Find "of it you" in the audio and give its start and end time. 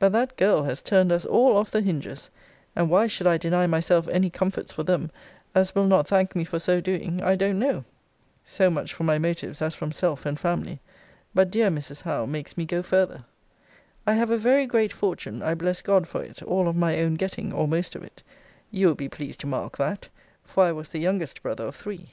17.94-18.88